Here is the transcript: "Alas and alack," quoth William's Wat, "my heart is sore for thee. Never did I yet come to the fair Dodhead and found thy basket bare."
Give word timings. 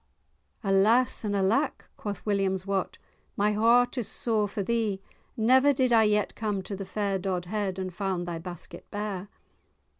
"Alas 0.63 1.23
and 1.23 1.35
alack," 1.35 1.85
quoth 1.95 2.25
William's 2.25 2.65
Wat, 2.65 2.97
"my 3.37 3.51
heart 3.51 3.99
is 3.99 4.07
sore 4.07 4.47
for 4.47 4.63
thee. 4.63 4.99
Never 5.37 5.73
did 5.73 5.93
I 5.93 6.05
yet 6.05 6.33
come 6.33 6.63
to 6.63 6.75
the 6.75 6.85
fair 6.85 7.19
Dodhead 7.19 7.77
and 7.77 7.93
found 7.93 8.27
thy 8.27 8.39
basket 8.39 8.89
bare." 8.89 9.27